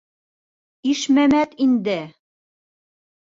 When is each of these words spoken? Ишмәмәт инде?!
Ишмәмәт 0.93 1.53
инде?! 1.65 1.97